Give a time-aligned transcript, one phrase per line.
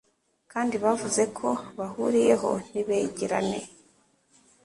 [0.51, 1.47] kandi bavuze ko
[1.79, 3.59] bahuriyeho ntibegerane